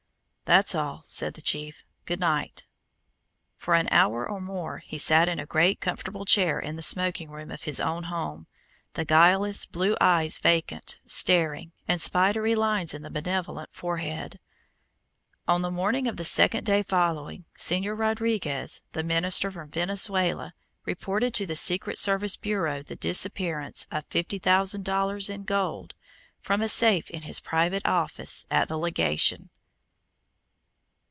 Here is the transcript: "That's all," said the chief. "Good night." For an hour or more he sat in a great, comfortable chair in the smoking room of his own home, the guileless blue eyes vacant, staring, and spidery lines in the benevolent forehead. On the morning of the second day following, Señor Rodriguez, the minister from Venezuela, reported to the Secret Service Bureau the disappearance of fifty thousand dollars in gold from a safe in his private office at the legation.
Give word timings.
"That's 0.57 0.75
all," 0.75 1.05
said 1.07 1.35
the 1.35 1.41
chief. 1.41 1.85
"Good 2.05 2.19
night." 2.19 2.65
For 3.55 3.73
an 3.73 3.87
hour 3.89 4.27
or 4.29 4.41
more 4.41 4.79
he 4.79 4.97
sat 4.97 5.29
in 5.29 5.39
a 5.39 5.45
great, 5.45 5.79
comfortable 5.79 6.25
chair 6.25 6.59
in 6.59 6.75
the 6.75 6.81
smoking 6.81 7.31
room 7.31 7.51
of 7.51 7.63
his 7.63 7.79
own 7.79 8.03
home, 8.03 8.47
the 8.95 9.05
guileless 9.05 9.65
blue 9.65 9.95
eyes 10.01 10.39
vacant, 10.39 10.99
staring, 11.07 11.71
and 11.87 12.01
spidery 12.01 12.53
lines 12.53 12.93
in 12.93 13.01
the 13.01 13.09
benevolent 13.09 13.69
forehead. 13.71 14.41
On 15.47 15.61
the 15.61 15.71
morning 15.71 16.05
of 16.05 16.17
the 16.17 16.25
second 16.25 16.65
day 16.65 16.83
following, 16.83 17.45
Señor 17.57 17.97
Rodriguez, 17.97 18.81
the 18.91 19.03
minister 19.03 19.51
from 19.51 19.71
Venezuela, 19.71 20.53
reported 20.83 21.33
to 21.35 21.45
the 21.45 21.55
Secret 21.55 21.97
Service 21.97 22.35
Bureau 22.35 22.83
the 22.83 22.97
disappearance 22.97 23.87
of 23.89 24.03
fifty 24.09 24.37
thousand 24.37 24.83
dollars 24.83 25.29
in 25.29 25.43
gold 25.43 25.95
from 26.41 26.61
a 26.61 26.67
safe 26.67 27.09
in 27.09 27.21
his 27.21 27.39
private 27.39 27.85
office 27.85 28.45
at 28.51 28.67
the 28.67 28.77
legation. 28.77 29.49